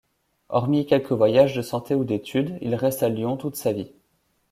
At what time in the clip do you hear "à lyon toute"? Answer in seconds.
3.03-3.55